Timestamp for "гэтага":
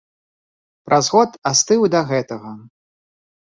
2.13-2.55